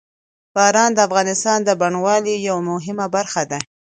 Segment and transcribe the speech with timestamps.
[0.55, 3.59] باران د افغانستان د بڼوالۍ یوه مهمه برخه ده.